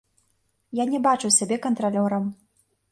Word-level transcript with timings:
Я 0.81 0.85
не 0.93 1.03
бачыў 1.09 1.37
сябе 1.39 1.55
кантралёрам. 1.69 2.29